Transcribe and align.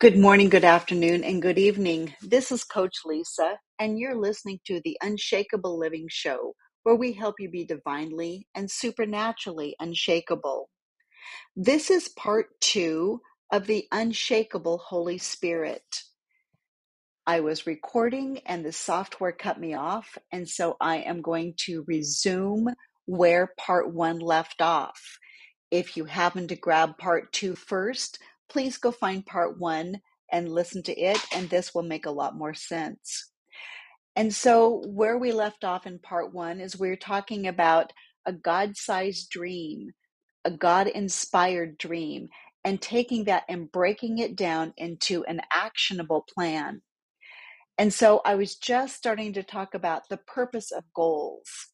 Good 0.00 0.16
morning, 0.16 0.48
good 0.48 0.62
afternoon, 0.62 1.24
and 1.24 1.42
good 1.42 1.58
evening. 1.58 2.14
This 2.22 2.52
is 2.52 2.62
Coach 2.62 2.98
Lysa, 3.04 3.56
and 3.80 3.98
you're 3.98 4.14
listening 4.14 4.60
to 4.68 4.80
the 4.84 4.96
Unshakable 5.02 5.76
Living 5.76 6.06
Show, 6.08 6.54
where 6.84 6.94
we 6.94 7.12
help 7.12 7.34
you 7.40 7.50
be 7.50 7.64
divinely 7.64 8.46
and 8.54 8.70
supernaturally 8.70 9.74
unshakable. 9.80 10.68
This 11.56 11.90
is 11.90 12.10
part 12.10 12.46
two 12.60 13.20
of 13.50 13.66
the 13.66 13.88
Unshakable 13.90 14.78
Holy 14.78 15.18
Spirit. 15.18 15.82
I 17.26 17.40
was 17.40 17.66
recording 17.66 18.38
and 18.46 18.64
the 18.64 18.70
software 18.70 19.32
cut 19.32 19.58
me 19.58 19.74
off, 19.74 20.16
and 20.30 20.48
so 20.48 20.76
I 20.80 20.98
am 20.98 21.22
going 21.22 21.54
to 21.66 21.84
resume 21.88 22.68
where 23.06 23.52
part 23.58 23.92
one 23.92 24.20
left 24.20 24.62
off. 24.62 25.18
If 25.72 25.96
you 25.96 26.04
happen 26.04 26.46
to 26.46 26.54
grab 26.54 26.98
part 26.98 27.32
two 27.32 27.56
first, 27.56 28.20
please 28.48 28.78
go 28.78 28.90
find 28.90 29.24
part 29.24 29.58
one 29.58 30.00
and 30.30 30.48
listen 30.48 30.82
to 30.84 30.94
it, 30.98 31.18
and 31.34 31.48
this 31.48 31.74
will 31.74 31.82
make 31.82 32.06
a 32.06 32.10
lot 32.10 32.36
more 32.36 32.54
sense. 32.54 33.30
And 34.16 34.34
so, 34.34 34.82
where 34.86 35.16
we 35.16 35.32
left 35.32 35.64
off 35.64 35.86
in 35.86 35.98
part 35.98 36.34
one 36.34 36.60
is 36.60 36.78
we 36.78 36.88
we're 36.88 36.96
talking 36.96 37.46
about 37.46 37.92
a 38.26 38.32
God 38.32 38.76
sized 38.76 39.30
dream, 39.30 39.92
a 40.44 40.50
God 40.50 40.86
inspired 40.88 41.78
dream, 41.78 42.28
and 42.64 42.80
taking 42.80 43.24
that 43.24 43.44
and 43.48 43.70
breaking 43.70 44.18
it 44.18 44.36
down 44.36 44.74
into 44.76 45.24
an 45.24 45.40
actionable 45.52 46.26
plan. 46.34 46.82
And 47.78 47.92
so, 47.94 48.20
I 48.24 48.34
was 48.34 48.56
just 48.56 48.96
starting 48.96 49.34
to 49.34 49.42
talk 49.42 49.74
about 49.74 50.02
the 50.08 50.18
purpose 50.18 50.72
of 50.72 50.84
goals 50.94 51.68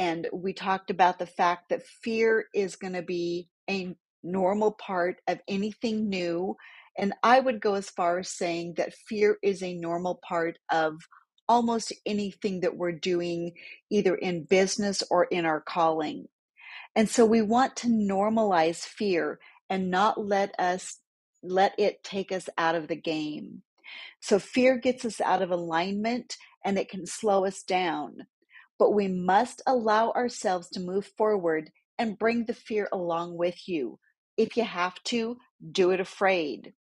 and 0.00 0.28
we 0.32 0.54
talked 0.54 0.90
about 0.90 1.18
the 1.18 1.26
fact 1.26 1.68
that 1.68 1.86
fear 1.86 2.46
is 2.54 2.76
going 2.76 2.94
to 2.94 3.02
be 3.02 3.50
a 3.68 3.94
normal 4.22 4.72
part 4.72 5.16
of 5.28 5.40
anything 5.48 6.08
new. 6.08 6.56
And 6.98 7.14
I 7.22 7.40
would 7.40 7.60
go 7.60 7.74
as 7.74 7.90
far 7.90 8.18
as 8.18 8.30
saying 8.30 8.74
that 8.76 8.94
fear 8.94 9.38
is 9.42 9.62
a 9.62 9.74
normal 9.74 10.20
part 10.26 10.58
of 10.70 10.96
almost 11.48 11.92
anything 12.06 12.60
that 12.60 12.76
we're 12.76 12.92
doing, 12.92 13.52
either 13.90 14.14
in 14.14 14.44
business 14.44 15.02
or 15.10 15.24
in 15.24 15.46
our 15.46 15.60
calling. 15.60 16.26
And 16.96 17.08
so 17.08 17.26
we 17.26 17.42
want 17.42 17.76
to 17.76 17.88
normalize 17.88 18.84
fear 18.84 19.40
and 19.70 19.90
not 19.90 20.24
let 20.24 20.58
us 20.58 20.98
let 21.42 21.74
it 21.78 22.02
take 22.04 22.32
us 22.32 22.48
out 22.58 22.74
of 22.74 22.88
the 22.88 22.96
game. 22.96 23.62
So 24.20 24.38
fear 24.38 24.78
gets 24.78 25.04
us 25.04 25.20
out 25.20 25.42
of 25.42 25.50
alignment 25.50 26.36
and 26.64 26.78
it 26.78 26.90
can 26.90 27.06
slow 27.06 27.46
us 27.46 27.62
down 27.62 28.16
but 28.78 28.92
we 28.94 29.08
must 29.08 29.62
allow 29.66 30.10
ourselves 30.12 30.68
to 30.70 30.80
move 30.80 31.06
forward 31.18 31.70
and 31.98 32.18
bring 32.18 32.46
the 32.46 32.54
fear 32.54 32.88
along 32.92 33.36
with 33.36 33.68
you. 33.68 33.98
If 34.40 34.56
you 34.56 34.64
have 34.64 34.94
to, 35.04 35.36
do 35.70 35.90
it 35.90 36.00
afraid. 36.00 36.72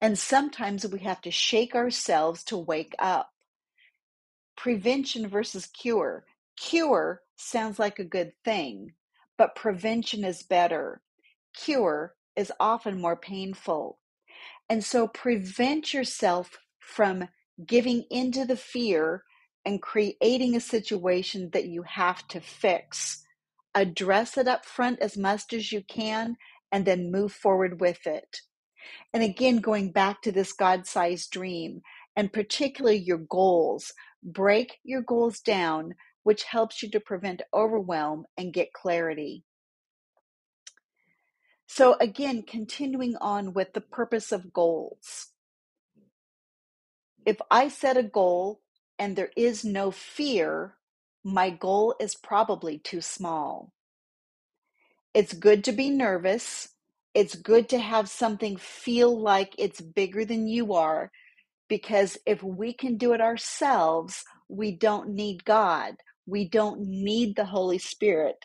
And 0.00 0.16
sometimes 0.16 0.86
we 0.86 1.00
have 1.00 1.20
to 1.22 1.30
shake 1.32 1.74
ourselves 1.74 2.44
to 2.44 2.56
wake 2.56 2.94
up. 3.00 3.30
Prevention 4.56 5.26
versus 5.26 5.66
cure. 5.66 6.24
Cure 6.56 7.22
sounds 7.34 7.80
like 7.80 7.98
a 7.98 8.04
good 8.04 8.30
thing, 8.44 8.92
but 9.36 9.56
prevention 9.56 10.24
is 10.24 10.44
better. 10.44 11.02
Cure 11.52 12.14
is 12.36 12.52
often 12.60 13.00
more 13.00 13.16
painful. 13.16 13.98
And 14.68 14.84
so 14.84 15.08
prevent 15.08 15.92
yourself 15.92 16.58
from 16.78 17.28
giving 17.66 18.04
into 18.08 18.44
the 18.44 18.56
fear 18.56 19.24
and 19.64 19.82
creating 19.82 20.54
a 20.54 20.60
situation 20.60 21.50
that 21.54 21.66
you 21.66 21.82
have 21.82 22.24
to 22.28 22.40
fix. 22.40 23.24
Address 23.74 24.38
it 24.38 24.46
up 24.46 24.64
front 24.64 25.00
as 25.00 25.16
much 25.16 25.52
as 25.52 25.72
you 25.72 25.82
can 25.82 26.36
and 26.72 26.84
then 26.84 27.12
move 27.12 27.32
forward 27.32 27.80
with 27.80 28.06
it. 28.06 28.40
And 29.12 29.22
again, 29.22 29.58
going 29.58 29.92
back 29.92 30.22
to 30.22 30.32
this 30.32 30.52
God 30.52 30.86
sized 30.86 31.30
dream 31.30 31.82
and 32.16 32.32
particularly 32.32 32.98
your 32.98 33.18
goals, 33.18 33.92
break 34.22 34.78
your 34.84 35.02
goals 35.02 35.40
down, 35.40 35.94
which 36.22 36.44
helps 36.44 36.82
you 36.82 36.90
to 36.90 37.00
prevent 37.00 37.42
overwhelm 37.52 38.24
and 38.36 38.52
get 38.52 38.72
clarity. 38.72 39.44
So, 41.66 41.96
again, 42.00 42.44
continuing 42.46 43.16
on 43.20 43.52
with 43.52 43.72
the 43.72 43.80
purpose 43.80 44.32
of 44.32 44.52
goals. 44.52 45.32
If 47.26 47.38
I 47.50 47.68
set 47.68 47.96
a 47.96 48.02
goal 48.02 48.60
and 48.98 49.16
there 49.16 49.32
is 49.36 49.64
no 49.64 49.90
fear, 49.90 50.76
my 51.24 51.50
goal 51.50 51.96
is 51.98 52.14
probably 52.14 52.78
too 52.78 53.00
small. 53.00 53.73
It's 55.14 55.32
good 55.32 55.64
to 55.64 55.72
be 55.72 55.90
nervous. 55.90 56.68
It's 57.14 57.36
good 57.36 57.68
to 57.70 57.78
have 57.78 58.08
something 58.10 58.56
feel 58.56 59.16
like 59.20 59.54
it's 59.58 59.80
bigger 59.80 60.24
than 60.24 60.48
you 60.48 60.74
are, 60.74 61.12
because 61.68 62.18
if 62.26 62.42
we 62.42 62.72
can 62.72 62.96
do 62.96 63.12
it 63.12 63.20
ourselves, 63.20 64.24
we 64.48 64.72
don't 64.72 65.10
need 65.10 65.44
God. 65.44 65.94
We 66.26 66.48
don't 66.48 66.80
need 66.80 67.36
the 67.36 67.44
Holy 67.44 67.78
Spirit. 67.78 68.36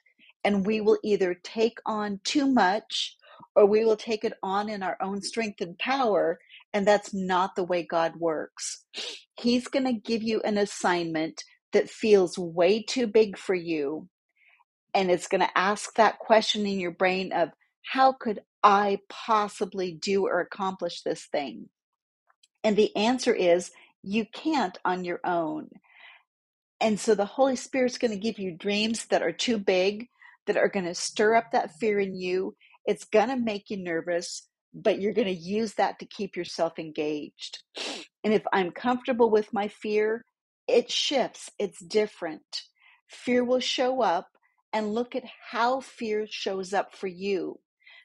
And 0.44 0.66
we 0.66 0.81
will 0.81 1.00
either 1.03 1.35
take 1.44 1.80
on 1.85 2.19
too 2.24 2.46
much 2.47 3.16
or 3.56 3.66
we 3.66 3.84
will 3.84 3.97
take 3.97 4.24
it 4.24 4.34
on 4.44 4.69
in 4.69 4.84
our 4.84 4.97
own 5.01 5.22
strength 5.22 5.62
and 5.62 5.78
power. 5.80 6.40
And 6.74 6.88
that's 6.88 7.13
not 7.13 7.56
the 7.56 7.63
way 7.63 7.84
God 7.84 8.18
works. 8.18 8.86
He's 9.40 9.68
going 9.68 9.86
to 9.86 9.94
give 9.94 10.24
you 10.24 10.41
an 10.41 10.57
assignment 10.57 11.44
that 11.74 11.90
feels 11.90 12.38
way 12.38 12.84
too 12.84 13.07
big 13.07 13.38
for 13.38 13.56
you. 13.56 14.07
And 14.94 15.11
it's 15.11 15.27
going 15.27 15.41
to 15.41 15.57
ask 15.57 15.94
that 15.95 16.19
question 16.19 16.66
in 16.66 16.79
your 16.79 16.91
brain 16.91 17.31
of, 17.31 17.50
how 17.83 18.11
could 18.11 18.41
I 18.63 19.00
possibly 19.09 19.91
do 19.91 20.25
or 20.25 20.41
accomplish 20.41 21.01
this 21.01 21.25
thing? 21.25 21.69
And 22.63 22.75
the 22.75 22.95
answer 22.95 23.33
is, 23.33 23.72
you 24.03 24.25
can't 24.25 24.77
on 24.83 25.05
your 25.05 25.19
own. 25.23 25.69
And 26.81 27.00
so 27.00 27.16
the 27.16 27.25
Holy 27.25 27.55
Spirit's 27.55 27.97
going 27.97 28.11
to 28.11 28.17
give 28.17 28.39
you 28.39 28.51
dreams 28.51 29.05
that 29.07 29.22
are 29.22 29.31
too 29.31 29.57
big, 29.57 30.07
that 30.47 30.57
are 30.57 30.69
going 30.69 30.85
to 30.85 30.95
stir 30.95 31.35
up 31.35 31.51
that 31.51 31.75
fear 31.75 32.00
in 32.00 32.16
you. 32.16 32.56
It's 32.85 33.06
going 33.06 33.29
to 33.29 33.35
make 33.35 33.69
you 33.69 33.77
nervous, 33.77 34.47
but 34.73 35.00
you're 35.00 35.13
going 35.13 35.27
to 35.27 35.33
use 35.33 35.73
that 35.75 36.00
to 36.00 36.06
keep 36.06 36.35
yourself 36.35 36.79
engaged. 36.79 37.63
And 38.23 38.33
if 38.33 38.44
I'm 38.51 38.71
comfortable 38.71 39.29
with 39.29 39.53
my 39.53 39.67
fear, 39.67 40.25
it 40.67 40.91
shifts, 40.91 41.50
it's 41.59 41.79
different. 41.79 42.63
Fear 43.07 43.44
will 43.44 43.59
show 43.59 44.01
up, 44.01 44.29
and 44.74 44.94
look 44.94 45.16
at 45.16 45.24
how 45.52 45.80
fear 45.81 46.25
shows 46.30 46.74
up 46.74 46.96
for 46.96 47.07
you. 47.07 47.59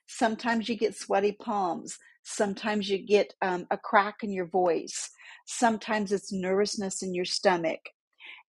Sometimes 0.07 0.69
you 0.69 0.77
get 0.77 0.97
sweaty 0.97 1.33
palms. 1.33 1.99
Sometimes 2.23 2.89
you 2.89 2.99
get 2.99 3.35
um, 3.43 3.67
a 3.71 3.77
crack 3.77 4.17
in 4.23 4.33
your 4.33 4.47
voice. 4.47 5.11
Sometimes 5.47 6.13
it's 6.13 6.33
nervousness 6.33 7.03
in 7.03 7.15
your 7.15 7.25
stomach. 7.25 7.81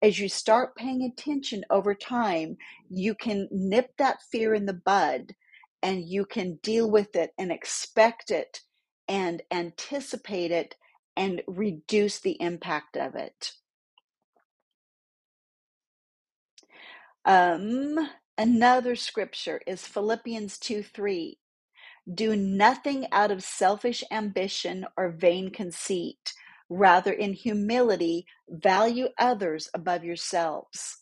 As 0.02 0.20
you 0.20 0.30
start 0.30 0.76
paying 0.76 1.04
attention 1.04 1.64
over 1.70 1.96
time, 1.96 2.58
you 2.90 3.16
can 3.16 3.48
nip 3.52 3.92
that 3.98 4.18
fear 4.32 4.54
in 4.54 4.66
the 4.66 4.74
bud 4.74 5.34
and 5.82 6.04
you 6.04 6.26
can 6.26 6.60
deal 6.62 6.90
with 6.90 7.16
it 7.16 7.32
and 7.38 7.52
expect 7.52 8.32
it 8.32 8.62
and 9.08 9.42
anticipate 9.52 10.52
it 10.52 10.76
and 11.16 11.42
reduce 11.48 12.20
the 12.20 12.40
impact 12.42 12.98
of 12.98 13.16
it. 13.16 13.54
Um, 17.26 18.10
another 18.38 18.96
scripture 18.96 19.62
is 19.66 19.88
Philippians 19.88 20.58
2 20.60 20.84
3. 20.84 21.38
Do 22.14 22.36
nothing 22.36 23.08
out 23.14 23.32
of 23.32 23.44
selfish 23.44 24.04
ambition 24.12 24.86
or 24.98 25.10
vain 25.10 25.52
conceit. 25.52 26.34
Rather, 26.70 27.14
in 27.14 27.34
humility, 27.34 28.26
value 28.50 29.08
others 29.18 29.70
above 29.74 30.04
yourselves. 30.04 30.98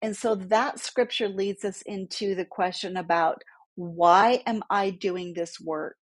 And 0.00 0.16
so 0.16 0.34
that 0.34 0.80
scripture 0.80 1.28
leads 1.28 1.64
us 1.64 1.82
into 1.82 2.34
the 2.34 2.44
question 2.44 2.96
about 2.96 3.42
why 3.76 4.42
am 4.46 4.62
I 4.68 4.90
doing 4.90 5.34
this 5.34 5.60
work? 5.60 5.96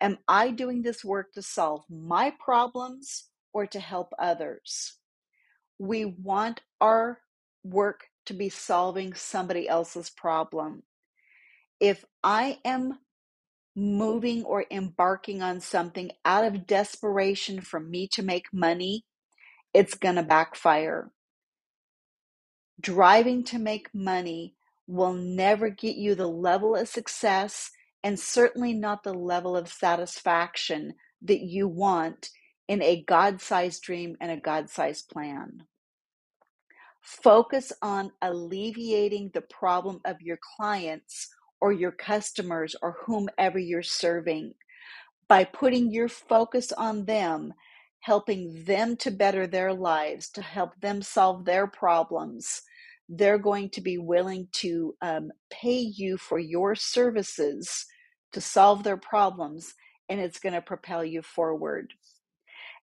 Am 0.00 0.18
I 0.26 0.50
doing 0.50 0.82
this 0.82 1.04
work 1.04 1.32
to 1.34 1.42
solve 1.42 1.84
my 1.88 2.32
problems 2.40 3.28
or 3.52 3.66
to 3.68 3.80
help 3.80 4.12
others? 4.18 4.98
We 5.78 6.04
want 6.04 6.62
our 6.80 7.20
work 7.62 8.08
to 8.26 8.34
be 8.34 8.48
solving 8.48 9.14
somebody 9.14 9.68
else's 9.68 10.10
problem. 10.10 10.82
If 11.80 12.04
I 12.24 12.58
am 12.64 12.98
moving 13.76 14.44
or 14.44 14.64
embarking 14.70 15.42
on 15.42 15.60
something 15.60 16.10
out 16.24 16.44
of 16.44 16.66
desperation 16.66 17.60
for 17.60 17.80
me 17.80 18.08
to 18.08 18.22
make 18.22 18.52
money, 18.52 19.04
it's 19.74 19.94
going 19.94 20.16
to 20.16 20.22
backfire. 20.22 21.10
Driving 22.80 23.44
to 23.44 23.58
make 23.58 23.94
money 23.94 24.54
will 24.86 25.14
never 25.14 25.70
get 25.70 25.96
you 25.96 26.14
the 26.14 26.28
level 26.28 26.76
of 26.76 26.88
success 26.88 27.70
and 28.04 28.18
certainly 28.20 28.72
not 28.74 29.02
the 29.02 29.14
level 29.14 29.56
of 29.56 29.68
satisfaction 29.68 30.94
that 31.22 31.40
you 31.40 31.68
want 31.68 32.30
in 32.68 32.82
a 32.82 33.02
God 33.02 33.40
sized 33.40 33.82
dream 33.82 34.16
and 34.20 34.30
a 34.30 34.36
God 34.36 34.70
sized 34.70 35.08
plan. 35.10 35.64
Focus 37.06 37.72
on 37.82 38.12
alleviating 38.22 39.32
the 39.34 39.42
problem 39.42 40.00
of 40.06 40.22
your 40.22 40.38
clients 40.58 41.28
or 41.60 41.72
your 41.72 41.92
customers 41.92 42.76
or 42.82 42.96
whomever 43.06 43.58
you're 43.60 43.82
serving. 43.82 44.54
by 45.28 45.44
putting 45.44 45.92
your 45.92 46.08
focus 46.08 46.72
on 46.72 47.06
them, 47.06 47.54
helping 48.00 48.64
them 48.66 48.96
to 48.98 49.10
better 49.12 49.46
their 49.46 49.74
lives, 49.74 50.30
to 50.30 50.42
help 50.42 50.80
them 50.80 51.02
solve 51.02 51.46
their 51.46 51.66
problems, 51.66 52.62
they're 53.08 53.38
going 53.38 53.70
to 53.70 53.82
be 53.82 53.98
willing 53.98 54.48
to 54.52 54.94
um, 55.02 55.30
pay 55.50 55.78
you 55.78 56.18
for 56.18 56.38
your 56.40 56.74
services 56.74 57.86
to 58.32 58.42
solve 58.42 58.84
their 58.84 58.98
problems, 58.98 59.74
and 60.08 60.20
it's 60.20 60.40
going 60.40 60.54
to 60.54 60.62
propel 60.62 61.04
you 61.04 61.22
forward. 61.22 61.94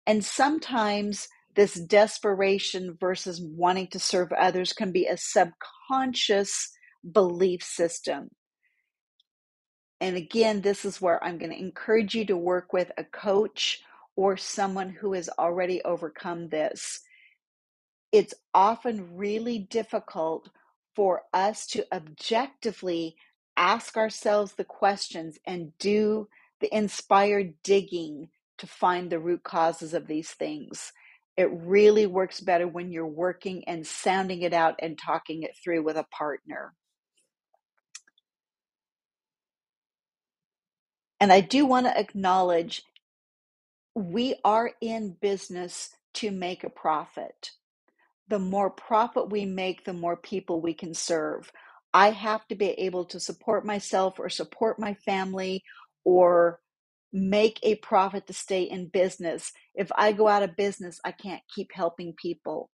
And 0.08 0.24
sometimes 0.26 1.28
this 1.56 1.76
desperation 1.76 2.98
versus 3.00 3.42
wanting 3.42 3.88
to 3.88 4.00
serve 4.00 4.32
others 4.32 4.74
can 4.74 4.92
be 4.92 5.06
a 5.06 5.18
subconscious 5.18 6.72
belief 7.10 7.64
system. 7.64 8.30
And 10.02 10.18
again, 10.18 10.62
this 10.62 10.84
is 10.84 11.02
where 11.02 11.24
I'm 11.24 11.38
going 11.38 11.52
to 11.52 11.60
encourage 11.60 12.16
you 12.16 12.26
to 12.26 12.38
work 12.38 12.74
with 12.74 12.92
a 12.98 13.04
coach 13.04 13.82
or 14.16 14.36
someone 14.38 14.90
who 14.90 15.14
has 15.14 15.30
already 15.40 15.82
overcome 15.84 16.50
this. 16.50 17.00
It's 18.12 18.34
often 18.54 19.16
really 19.16 19.60
difficult 19.60 20.50
for 20.96 21.24
us 21.34 21.66
to 21.68 21.86
objectively 21.94 23.16
ask 23.58 23.98
ourselves 23.98 24.54
the 24.54 24.64
questions 24.64 25.38
and 25.46 25.72
do 25.80 26.28
the 26.60 26.76
inspired 26.76 27.54
digging 27.64 28.30
to 28.58 28.68
find 28.68 29.10
the 29.10 29.20
root 29.20 29.44
causes 29.44 29.94
of 29.94 30.08
these 30.08 30.32
things. 30.32 30.92
It 31.36 31.50
really 31.52 32.06
works 32.06 32.40
better 32.40 32.68
when 32.68 32.92
you're 32.92 33.08
working 33.08 33.64
and 33.68 33.86
sounding 33.88 34.44
it 34.44 34.54
out 34.54 34.76
and 34.80 34.98
talking 34.98 35.44
it 35.44 35.58
through 35.64 35.84
with 35.84 35.98
a 35.98 36.06
partner. 36.06 36.74
And 41.20 41.32
I 41.32 41.42
do 41.42 41.66
want 41.66 41.86
to 41.88 41.98
acknowledge 41.98 42.84
we 43.96 44.36
are 44.44 44.72
in 44.82 45.16
business 45.22 45.90
to 46.16 46.32
make 46.32 46.64
a 46.64 46.70
profit. 46.70 47.52
The 48.28 48.40
more 48.40 48.70
profit 48.70 49.30
we 49.30 49.46
make, 49.46 49.86
the 49.86 49.94
more 49.94 50.18
people 50.18 50.62
we 50.62 50.74
can 50.74 50.94
serve. 50.94 51.52
I 51.94 52.12
have 52.12 52.48
to 52.48 52.56
be 52.56 52.72
able 52.72 53.06
to 53.06 53.20
support 53.20 53.66
myself 53.66 54.20
or 54.20 54.30
support 54.30 54.80
my 54.80 54.96
family 54.96 55.64
or 56.04 56.60
make 57.14 57.60
a 57.64 57.76
profit 57.76 58.28
to 58.28 58.34
stay 58.34 58.64
in 58.64 58.88
business. 58.88 59.54
If 59.76 59.92
I 59.96 60.12
go 60.12 60.28
out 60.28 60.44
of 60.44 60.58
business, 60.58 61.00
I 61.06 61.12
can't 61.12 61.44
keep 61.56 61.72
helping 61.74 62.14
people 62.14 62.70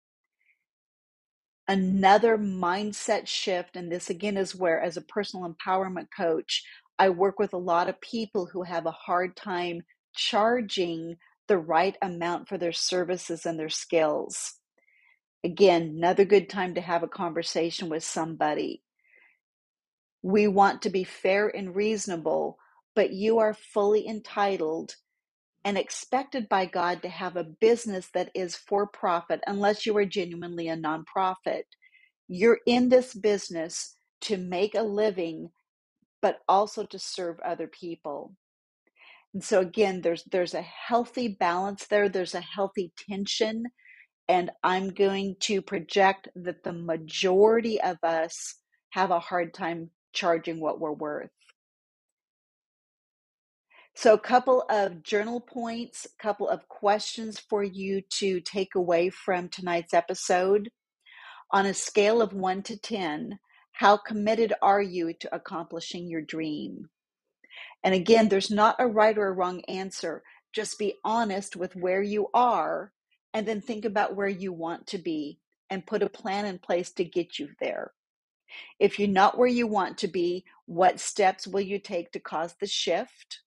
another 1.68 2.38
mindset 2.38 3.26
shift. 3.26 3.76
And 3.76 3.92
this 3.92 4.10
again 4.10 4.36
is 4.36 4.54
where, 4.54 4.80
as 4.80 4.96
a 4.96 5.02
personal 5.02 5.54
empowerment 5.54 6.08
coach, 6.16 6.64
I 6.98 7.10
work 7.10 7.38
with 7.38 7.52
a 7.52 7.58
lot 7.58 7.88
of 7.88 8.00
people 8.00 8.46
who 8.46 8.62
have 8.62 8.86
a 8.86 8.90
hard 8.90 9.36
time 9.36 9.82
charging 10.16 11.16
the 11.46 11.58
right 11.58 11.96
amount 12.02 12.48
for 12.48 12.58
their 12.58 12.72
services 12.72 13.46
and 13.46 13.58
their 13.58 13.68
skills. 13.68 14.54
Again, 15.44 15.94
another 15.96 16.24
good 16.24 16.48
time 16.48 16.74
to 16.74 16.80
have 16.80 17.02
a 17.02 17.08
conversation 17.08 17.88
with 17.88 18.02
somebody. 18.02 18.82
We 20.22 20.48
want 20.48 20.82
to 20.82 20.90
be 20.90 21.04
fair 21.04 21.48
and 21.48 21.76
reasonable, 21.76 22.58
but 22.98 23.12
you 23.12 23.38
are 23.38 23.54
fully 23.54 24.08
entitled 24.08 24.96
and 25.64 25.78
expected 25.78 26.48
by 26.48 26.66
God 26.66 27.00
to 27.00 27.08
have 27.08 27.36
a 27.36 27.44
business 27.44 28.08
that 28.12 28.28
is 28.34 28.56
for 28.56 28.88
profit 28.88 29.40
unless 29.46 29.86
you 29.86 29.96
are 29.96 30.04
genuinely 30.04 30.66
a 30.66 30.76
nonprofit. 30.76 31.62
You're 32.26 32.58
in 32.66 32.88
this 32.88 33.14
business 33.14 33.94
to 34.22 34.36
make 34.36 34.74
a 34.74 34.82
living, 34.82 35.50
but 36.20 36.40
also 36.48 36.86
to 36.86 36.98
serve 36.98 37.38
other 37.38 37.68
people. 37.68 38.34
And 39.32 39.44
so 39.44 39.60
again, 39.60 40.00
there's 40.00 40.24
there's 40.32 40.54
a 40.54 40.62
healthy 40.62 41.28
balance 41.28 41.86
there. 41.86 42.08
There's 42.08 42.34
a 42.34 42.40
healthy 42.40 42.92
tension. 43.08 43.66
And 44.28 44.50
I'm 44.64 44.88
going 44.88 45.36
to 45.42 45.62
project 45.62 46.30
that 46.34 46.64
the 46.64 46.72
majority 46.72 47.80
of 47.80 47.98
us 48.02 48.56
have 48.90 49.12
a 49.12 49.20
hard 49.20 49.54
time 49.54 49.92
charging 50.12 50.60
what 50.60 50.80
we're 50.80 50.90
worth. 50.90 51.30
So, 53.94 54.14
a 54.14 54.18
couple 54.18 54.64
of 54.70 55.02
journal 55.02 55.40
points, 55.40 56.06
a 56.06 56.22
couple 56.22 56.48
of 56.48 56.68
questions 56.68 57.40
for 57.40 57.64
you 57.64 58.02
to 58.18 58.40
take 58.40 58.74
away 58.74 59.10
from 59.10 59.48
tonight's 59.48 59.92
episode. 59.92 60.70
On 61.50 61.66
a 61.66 61.74
scale 61.74 62.22
of 62.22 62.32
one 62.32 62.62
to 62.64 62.76
10, 62.76 63.38
how 63.72 63.96
committed 63.96 64.52
are 64.62 64.82
you 64.82 65.12
to 65.14 65.34
accomplishing 65.34 66.08
your 66.08 66.22
dream? 66.22 66.90
And 67.82 67.94
again, 67.94 68.28
there's 68.28 68.50
not 68.50 68.76
a 68.78 68.86
right 68.86 69.16
or 69.16 69.28
a 69.28 69.32
wrong 69.32 69.62
answer. 69.68 70.22
Just 70.52 70.78
be 70.78 70.94
honest 71.04 71.56
with 71.56 71.76
where 71.76 72.02
you 72.02 72.28
are 72.34 72.92
and 73.32 73.46
then 73.46 73.60
think 73.60 73.84
about 73.84 74.16
where 74.16 74.28
you 74.28 74.52
want 74.52 74.86
to 74.88 74.98
be 74.98 75.38
and 75.70 75.86
put 75.86 76.02
a 76.02 76.08
plan 76.08 76.44
in 76.46 76.58
place 76.58 76.90
to 76.92 77.04
get 77.04 77.38
you 77.38 77.48
there. 77.60 77.92
If 78.78 78.98
you're 78.98 79.08
not 79.08 79.38
where 79.38 79.48
you 79.48 79.66
want 79.66 79.98
to 79.98 80.08
be, 80.08 80.44
what 80.66 81.00
steps 81.00 81.46
will 81.46 81.60
you 81.60 81.78
take 81.78 82.12
to 82.12 82.20
cause 82.20 82.54
the 82.60 82.66
shift? 82.66 83.40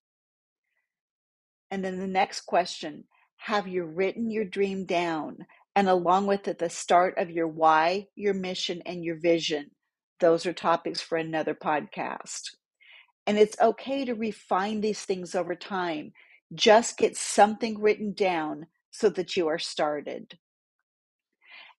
And 1.72 1.84
then 1.84 1.98
the 2.00 2.08
next 2.08 2.42
question 2.42 3.06
Have 3.38 3.68
you 3.68 3.84
written 3.84 4.30
your 4.30 4.46
dream 4.46 4.86
down? 4.86 5.46
And 5.76 5.88
along 5.88 6.28
with 6.28 6.48
it, 6.48 6.60
the 6.60 6.70
start 6.70 7.18
of 7.18 7.32
your 7.32 7.48
why, 7.48 8.08
your 8.16 8.34
mission, 8.34 8.82
and 8.86 9.04
your 9.04 9.16
vision. 9.18 9.72
Those 10.20 10.46
are 10.46 10.54
topics 10.54 11.00
for 11.02 11.18
another 11.18 11.56
podcast. 11.56 12.50
And 13.26 13.38
it's 13.38 13.56
okay 13.60 14.04
to 14.04 14.14
refine 14.14 14.82
these 14.82 15.02
things 15.02 15.34
over 15.34 15.56
time. 15.56 16.12
Just 16.54 16.98
get 16.98 17.16
something 17.16 17.80
written 17.80 18.14
down 18.14 18.66
so 18.92 19.10
that 19.10 19.36
you 19.36 19.48
are 19.48 19.58
started. 19.60 20.38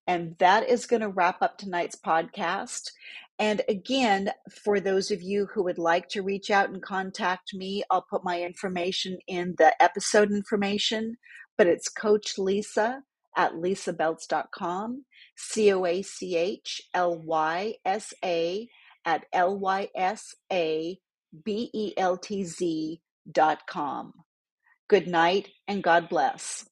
And 0.06 0.36
that 0.38 0.68
is 0.68 0.86
going 0.86 1.02
to 1.02 1.08
wrap 1.08 1.40
up 1.42 1.58
tonight's 1.58 1.96
podcast. 1.96 2.90
And 3.38 3.62
again, 3.68 4.30
for 4.62 4.78
those 4.78 5.10
of 5.10 5.22
you 5.22 5.46
who 5.52 5.64
would 5.64 5.78
like 5.78 6.08
to 6.10 6.22
reach 6.22 6.50
out 6.50 6.68
and 6.68 6.82
contact 6.82 7.54
me, 7.54 7.82
I'll 7.90 8.06
put 8.08 8.24
my 8.24 8.40
information 8.42 9.18
in 9.26 9.54
the 9.58 9.74
episode 9.82 10.30
information, 10.30 11.16
but 11.58 11.66
it's 11.66 11.88
Coach 11.88 12.36
Lysa 12.38 13.00
at 13.36 13.54
lysabeltz.com, 13.54 15.04
C 15.36 15.72
O 15.72 15.84
A 15.84 16.02
C 16.02 16.36
H 16.36 16.82
L 16.94 17.18
Y 17.18 17.74
S 17.84 18.14
A 18.24 18.68
at 19.04 19.24
L 19.32 19.58
Y 19.58 19.88
S 19.96 20.34
A 20.52 20.98
B 21.44 21.70
E 21.74 21.92
L 21.96 22.16
T 22.16 22.44
Z 22.44 23.00
dot 23.30 23.66
com. 23.66 24.12
Good 24.88 25.08
night 25.08 25.48
and 25.66 25.82
God 25.82 26.08
bless. 26.08 26.66